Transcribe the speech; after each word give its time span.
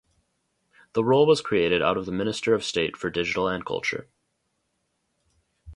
The 0.93 1.03
role 1.03 1.27
was 1.27 1.41
created 1.43 1.83
out 1.83 1.95
of 1.95 2.07
the 2.07 2.11
Minister 2.11 2.55
of 2.55 2.63
State 2.63 2.97
for 2.97 3.11
Digital 3.11 3.47
and 3.47 3.63
Culture. 3.63 4.07